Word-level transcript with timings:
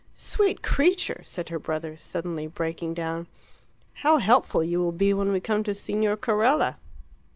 "Sweet 0.17 0.63
creature!" 0.63 1.21
said 1.23 1.49
her 1.49 1.59
brother, 1.59 1.95
suddenly 1.95 2.47
breaking 2.47 2.95
down. 2.95 3.27
"How 4.01 4.17
helpful 4.17 4.63
you 4.63 4.79
will 4.79 4.91
be 4.91 5.13
when 5.13 5.31
we 5.31 5.39
come 5.39 5.63
to 5.65 5.75
Signor 5.75 6.17
Carella!" 6.17 6.79